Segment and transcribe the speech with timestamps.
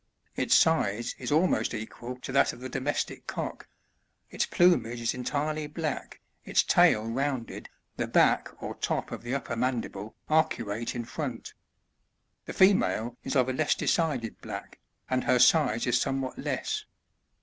[0.35, 3.67] Its size is almost equal to that of the domestic cock;
[4.31, 9.55] its plumage is entirely black, its tail rounded, the back or top of the upper
[9.55, 11.53] mandible arcuate in front.
[12.47, 16.83] The female is of a less decided black, and her size is somewhat less.